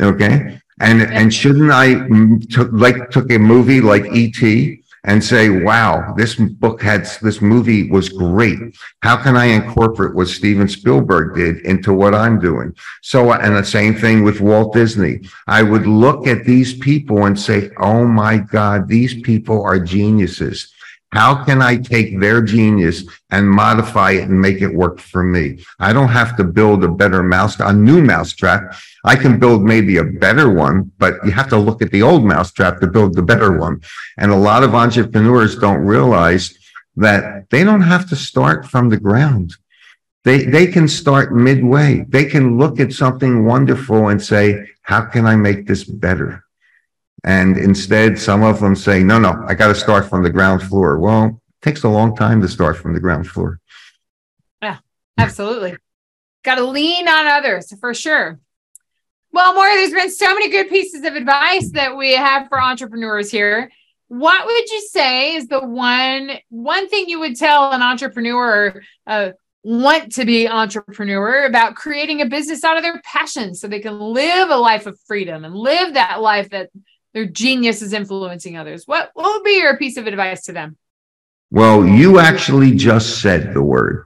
[0.00, 0.60] Okay.
[0.80, 4.82] And, and shouldn't I mm, took, like, took a movie like E.T.
[5.04, 8.58] and say, wow, this book had, this movie was great.
[9.02, 12.74] How can I incorporate what Steven Spielberg did into what I'm doing?
[13.02, 15.20] So, uh, and the same thing with Walt Disney.
[15.46, 20.74] I would look at these people and say, oh my God, these people are geniuses.
[21.16, 25.64] How can I take their genius and modify it and make it work for me?
[25.78, 28.76] I don't have to build a better mouse, a new mousetrap.
[29.02, 32.26] I can build maybe a better one, but you have to look at the old
[32.26, 33.80] mousetrap to build the better one.
[34.18, 36.54] And a lot of entrepreneurs don't realize
[36.96, 39.54] that they don't have to start from the ground.
[40.24, 42.04] They, they can start midway.
[42.06, 46.44] They can look at something wonderful and say, how can I make this better?
[47.24, 50.62] And instead, some of them say, no, no, I got to start from the ground
[50.62, 50.98] floor.
[50.98, 53.60] Well, it takes a long time to start from the ground floor.
[54.62, 54.78] Yeah,
[55.18, 55.76] absolutely.
[56.44, 58.38] got to lean on others for sure.
[59.32, 63.30] Well, Morry, there's been so many good pieces of advice that we have for entrepreneurs
[63.30, 63.70] here.
[64.08, 69.32] What would you say is the one one thing you would tell an entrepreneur uh,
[69.64, 73.98] want to be entrepreneur about creating a business out of their passion so they can
[73.98, 76.70] live a life of freedom and live that life that
[77.16, 78.86] their genius is influencing others.
[78.86, 80.76] What, what would be your piece of advice to them?
[81.50, 84.04] Well, you actually just said the word.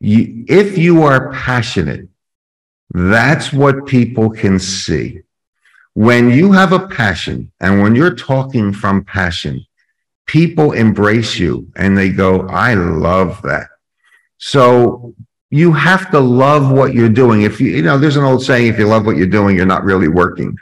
[0.00, 2.10] You, if you are passionate,
[2.90, 5.22] that's what people can see.
[5.94, 9.64] When you have a passion and when you're talking from passion,
[10.26, 13.68] people embrace you and they go, I love that.
[14.36, 15.14] So
[15.48, 17.42] you have to love what you're doing.
[17.42, 19.64] If you, you know, there's an old saying, if you love what you're doing, you're
[19.64, 20.54] not really working.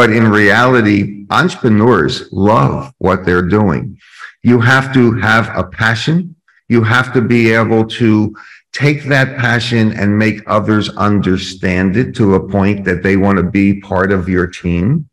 [0.00, 3.98] But in reality, entrepreneurs love what they're doing.
[4.42, 6.36] You have to have a passion.
[6.70, 8.34] You have to be able to
[8.72, 13.42] take that passion and make others understand it to a point that they want to
[13.42, 15.10] be part of your team.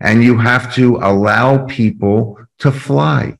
[0.00, 3.38] And you have to allow people to fly.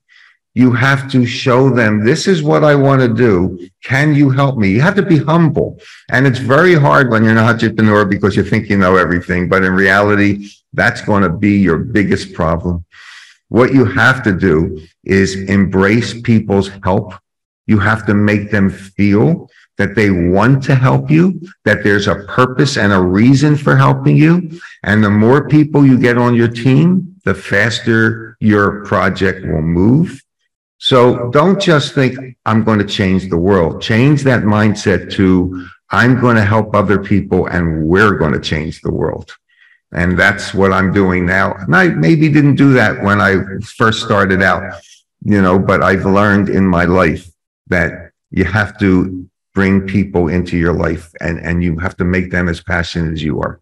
[0.54, 3.68] You have to show them, this is what I want to do.
[3.82, 4.70] Can you help me?
[4.70, 5.80] You have to be humble.
[6.10, 9.48] And it's very hard when you're an entrepreneur because you think you know everything.
[9.48, 12.84] But in reality, that's going to be your biggest problem.
[13.48, 17.14] What you have to do is embrace people's help.
[17.66, 22.24] You have to make them feel that they want to help you, that there's a
[22.28, 24.60] purpose and a reason for helping you.
[24.84, 30.23] And the more people you get on your team, the faster your project will move
[30.84, 33.80] so don't just think I'm going to change the world.
[33.80, 38.82] Change that mindset to I'm going to help other people and we're going to change
[38.82, 39.34] the world.
[39.92, 41.54] And that's what I'm doing now.
[41.54, 44.62] And I maybe didn't do that when I first started out,
[45.24, 47.30] you know, but I've learned in my life
[47.68, 52.30] that you have to bring people into your life and, and you have to make
[52.30, 53.58] them as passionate as you are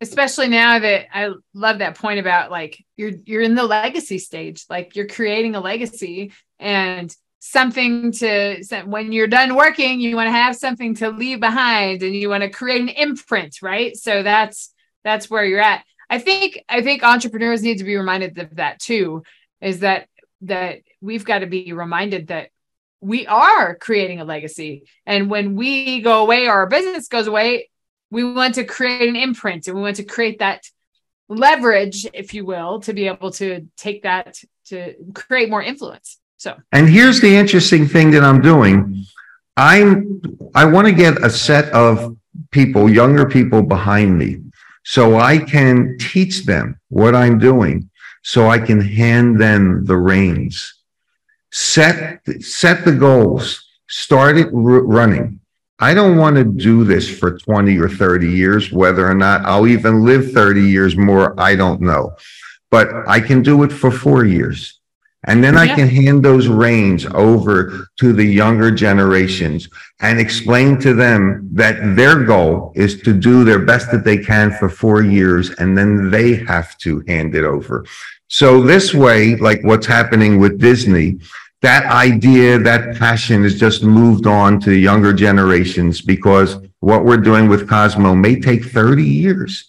[0.00, 4.64] especially now that I love that point about like you're you're in the legacy stage,
[4.70, 10.32] like you're creating a legacy and something to when you're done working, you want to
[10.32, 13.96] have something to leave behind and you want to create an imprint, right?
[13.96, 14.72] So that's
[15.04, 15.84] that's where you're at.
[16.10, 19.22] I think I think entrepreneurs need to be reminded of that too,
[19.60, 20.08] is that
[20.42, 22.50] that we've got to be reminded that
[23.00, 24.84] we are creating a legacy.
[25.06, 27.70] And when we go away or our business goes away,
[28.10, 30.64] we want to create an imprint and we want to create that
[31.28, 36.18] leverage if you will to be able to take that to create more influence.
[36.38, 36.56] So.
[36.72, 39.04] And here's the interesting thing that i'm doing.
[39.56, 40.22] I'm
[40.54, 42.16] i want to get a set of
[42.52, 44.40] people younger people behind me
[44.84, 47.90] so i can teach them what i'm doing
[48.22, 50.74] so i can hand them the reins.
[51.50, 53.64] Set set the goals.
[53.88, 54.52] Start it r-
[54.98, 55.37] running.
[55.80, 59.66] I don't want to do this for 20 or 30 years, whether or not I'll
[59.66, 62.16] even live 30 years more, I don't know.
[62.70, 64.78] But I can do it for four years.
[65.24, 69.68] And then I can hand those reins over to the younger generations
[70.00, 74.52] and explain to them that their goal is to do their best that they can
[74.52, 77.84] for four years, and then they have to hand it over.
[78.28, 81.18] So this way, like what's happening with Disney,
[81.62, 87.48] that idea, that passion has just moved on to younger generations because what we're doing
[87.48, 89.68] with Cosmo may take 30 years.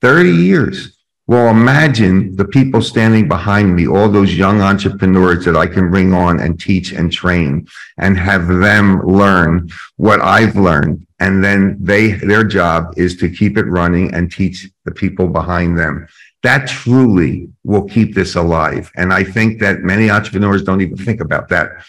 [0.00, 0.98] 30 years.
[1.28, 6.14] Well, imagine the people standing behind me, all those young entrepreneurs that I can bring
[6.14, 7.68] on and teach and train
[7.98, 11.06] and have them learn what I've learned.
[11.20, 15.78] And then they, their job is to keep it running and teach the people behind
[15.78, 16.08] them.
[16.42, 18.90] That truly will keep this alive.
[18.96, 21.84] And I think that many entrepreneurs don't even think about that.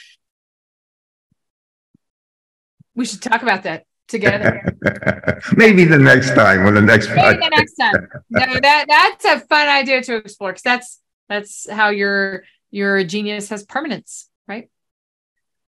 [2.95, 4.61] We should talk about that together.
[5.55, 8.07] Maybe the next time or the next Maybe the next time.
[8.29, 13.49] No, that that's a fun idea to explore because that's that's how your your genius
[13.49, 14.69] has permanence, right?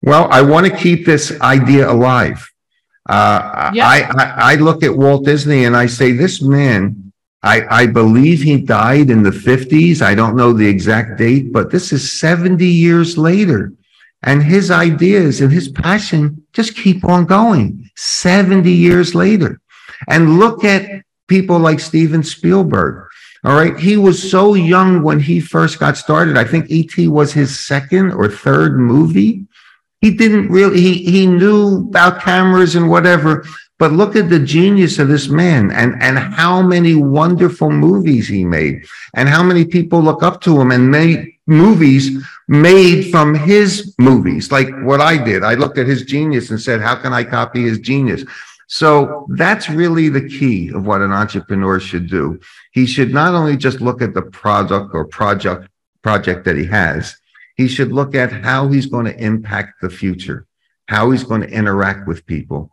[0.03, 2.49] Well, I want to keep this idea alive.
[3.09, 3.87] Uh, Yeah.
[3.89, 7.06] I, I, I look at Walt Disney and I say, this man,
[7.47, 10.03] I, I believe he died in the fifties.
[10.03, 13.73] I don't know the exact date, but this is 70 years later.
[14.23, 19.61] And his ideas and his passion just keep on going 70 years later.
[20.09, 23.09] And look at people like Steven Spielberg.
[23.45, 23.79] All right.
[23.79, 26.37] He was so young when he first got started.
[26.37, 27.07] I think E.T.
[27.09, 29.47] was his second or third movie
[30.01, 33.45] he didn't really he he knew about cameras and whatever
[33.79, 38.45] but look at the genius of this man and and how many wonderful movies he
[38.45, 43.95] made and how many people look up to him and made movies made from his
[43.99, 44.51] movies.
[44.51, 45.45] Like what i did.
[45.45, 48.25] I looked at his genius and said how can i copy his genius?
[48.69, 52.41] So that's really the key of what an entrepreneur should do.
[52.73, 55.69] He should not only just look at the product or project
[56.03, 57.17] project that he has
[57.57, 60.47] he should look at how he's going to impact the future,
[60.89, 62.71] how he's going to interact with people,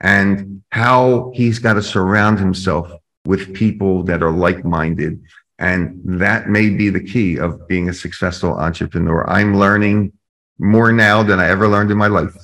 [0.00, 2.90] and how he's got to surround himself
[3.24, 5.22] with people that are like minded.
[5.58, 9.28] And that may be the key of being a successful entrepreneur.
[9.28, 10.12] I'm learning
[10.58, 12.36] more now than I ever learned in my life.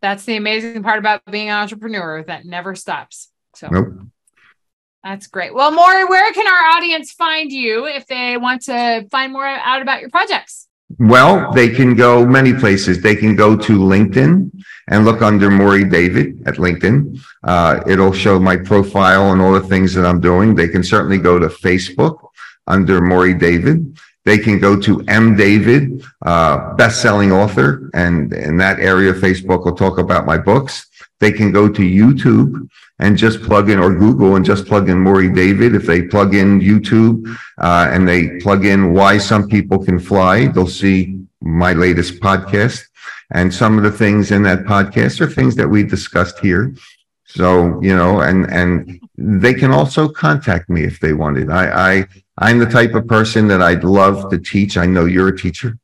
[0.00, 3.30] That's the amazing part about being an entrepreneur that never stops.
[3.54, 4.00] So Nope.
[5.04, 5.54] that's great.
[5.54, 9.80] Well, Morry, where can our audience find you if they want to find more out
[9.80, 10.68] about your projects?
[10.98, 13.00] Well, they can go many places.
[13.00, 14.50] They can go to LinkedIn
[14.88, 17.20] and look under Morry David at LinkedIn.
[17.44, 20.54] Uh, it'll show my profile and all the things that I'm doing.
[20.54, 22.18] They can certainly go to Facebook
[22.66, 23.98] under Morry David.
[24.24, 25.36] They can go to M.
[25.36, 30.86] David, uh, best-selling author, and in that area, Facebook will talk about my books.
[31.22, 32.68] They can go to YouTube
[32.98, 35.72] and just plug in or Google and just plug in Morry David.
[35.72, 40.48] If they plug in YouTube uh, and they plug in why some people can fly,
[40.48, 42.82] they'll see my latest podcast.
[43.30, 46.74] And some of the things in that podcast are things that we discussed here.
[47.24, 51.50] So, you know, and, and they can also contact me if they wanted.
[51.50, 52.06] I, I,
[52.38, 54.76] I'm the type of person that I'd love to teach.
[54.76, 55.78] I know you're a teacher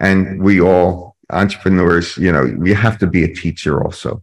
[0.00, 4.22] and we all entrepreneurs, you know, you have to be a teacher also.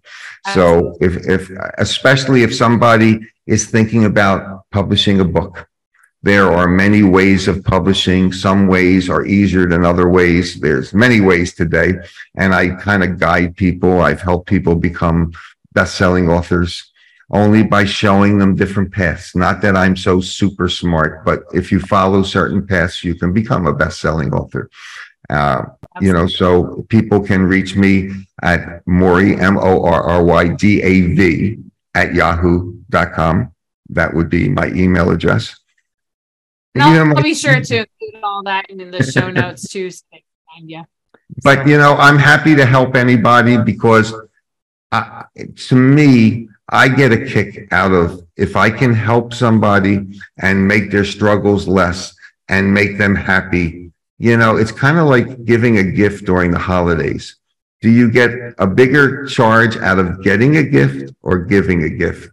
[0.53, 5.67] So if, if, especially if somebody is thinking about publishing a book,
[6.21, 8.31] there are many ways of publishing.
[8.31, 10.59] Some ways are easier than other ways.
[10.59, 11.95] There's many ways today.
[12.35, 14.01] And I kind of guide people.
[14.01, 15.33] I've helped people become
[15.73, 16.91] best-selling authors
[17.31, 19.35] only by showing them different paths.
[19.35, 23.65] Not that I'm so super smart, but if you follow certain paths, you can become
[23.67, 24.69] a best-selling author.
[25.29, 25.65] Uh,
[26.01, 28.11] you know, so people can reach me
[28.41, 31.57] at Morry, M O R R Y D A V
[31.95, 33.51] at yahoo.com.
[33.89, 35.55] That would be my email address.
[36.75, 39.69] And I'll, You know, I'll be sure to include all that in the show notes
[39.69, 39.91] too.
[39.91, 40.83] So they can find you.
[41.43, 44.13] But you know, I'm happy to help anybody because
[44.91, 45.25] I,
[45.67, 50.91] to me, I get a kick out of if I can help somebody and make
[50.91, 52.15] their struggles less
[52.49, 53.82] and make them happy.
[54.27, 57.35] You know, it's kind of like giving a gift during the holidays.
[57.81, 62.31] Do you get a bigger charge out of getting a gift or giving a gift?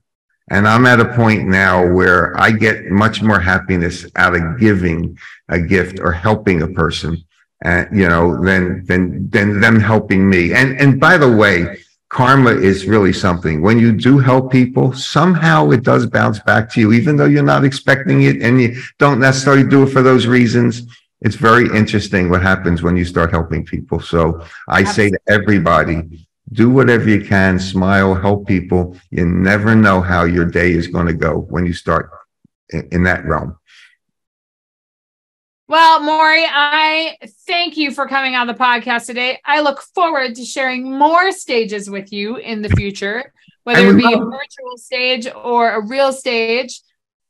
[0.53, 5.19] And I'm at a point now where I get much more happiness out of giving
[5.49, 7.25] a gift or helping a person
[7.65, 10.55] uh, you know, than than than them helping me.
[10.55, 13.63] And and by the way, karma is really something.
[13.63, 17.43] When you do help people, somehow it does bounce back to you, even though you're
[17.43, 20.83] not expecting it and you don't necessarily do it for those reasons.
[21.23, 24.01] It's very interesting what happens when you start helping people.
[24.01, 28.97] So I say to everybody, do whatever you can, smile, help people.
[29.11, 32.11] You never know how your day is going to go when you start
[32.71, 33.57] in, in that realm.
[35.69, 37.17] Well, Morry, I
[37.47, 39.39] thank you for coming on the podcast today.
[39.45, 44.13] I look forward to sharing more stages with you in the future, whether it be
[44.13, 46.81] a virtual stage or a real stage.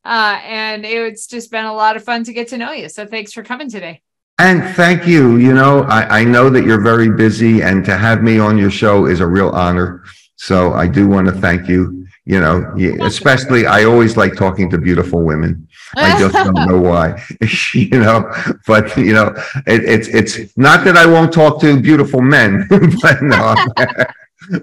[0.04, 2.88] Uh, and it's just been a lot of fun to get to know you.
[2.88, 4.02] So thanks for coming today.
[4.38, 5.36] And thank you.
[5.36, 8.70] You know, I, I know that you're very busy, and to have me on your
[8.70, 10.02] show is a real honor.
[10.36, 12.06] So I do want to thank you.
[12.24, 15.68] You know, especially I always like talking to beautiful women.
[15.96, 17.22] I just don't know why,
[17.74, 18.32] you know.
[18.66, 19.34] But you know,
[19.66, 22.66] it, it's it's not that I won't talk to beautiful men,
[23.02, 23.54] but no,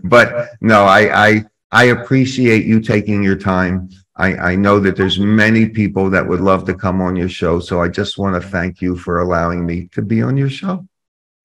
[0.03, 3.89] but no, I I I appreciate you taking your time.
[4.17, 7.59] I, I know that there's many people that would love to come on your show.
[7.59, 10.87] So I just want to thank you for allowing me to be on your show.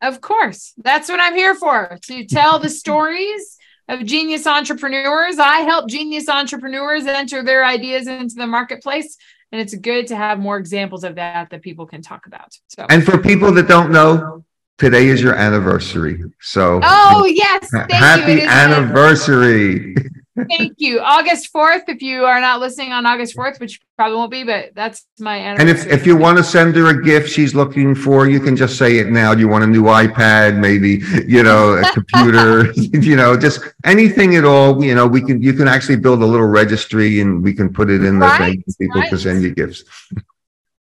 [0.01, 0.73] Of course.
[0.79, 3.59] That's what I'm here for to tell the stories
[3.89, 5.39] of genius entrepreneurs.
[5.39, 9.17] I help genius entrepreneurs enter their ideas into the marketplace.
[9.53, 12.57] And it's good to have more examples of that that people can talk about.
[12.69, 14.45] So, and for people that don't know,
[14.79, 16.23] today is your anniversary.
[16.41, 17.71] So, oh, yes.
[17.91, 19.95] happy anniversary.
[20.35, 21.01] Thank you.
[21.01, 24.75] August 4th, if you are not listening on August 4th, which probably won't be, but
[24.75, 28.27] that's my And if, if you want to send her a gift she's looking for,
[28.27, 29.35] you can just say it now.
[29.35, 34.37] Do you want a new iPad, maybe, you know, a computer, you know, just anything
[34.37, 37.53] at all, you know, we can, you can actually build a little registry and we
[37.53, 39.11] can put it in the right, thing for people right.
[39.11, 39.85] to send you gifts.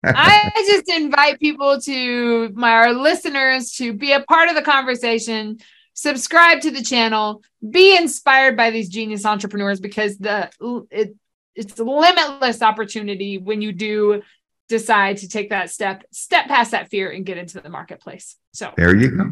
[0.03, 5.59] I just invite people to my our listeners to be a part of the conversation
[5.95, 10.51] subscribe to the channel, be inspired by these genius entrepreneurs because the
[10.91, 11.15] it,
[11.55, 14.21] it's limitless opportunity when you do
[14.67, 18.35] decide to take that step, step past that fear and get into the marketplace.
[18.53, 19.31] So there you go.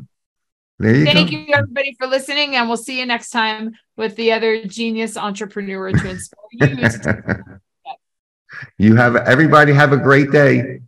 [0.80, 1.38] There you Thank go.
[1.38, 5.92] you everybody for listening, and we'll see you next time with the other genius entrepreneur
[5.92, 7.54] to inspire you.
[8.78, 10.80] you have everybody have a great day.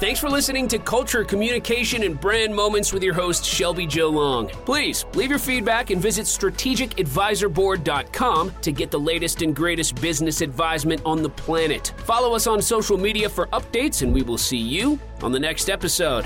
[0.00, 4.46] Thanks for listening to Culture, Communication, and Brand Moments with your host, Shelby Jo Long.
[4.46, 11.02] Please leave your feedback and visit strategicadvisorboard.com to get the latest and greatest business advisement
[11.04, 11.92] on the planet.
[12.04, 15.68] Follow us on social media for updates, and we will see you on the next
[15.68, 16.24] episode.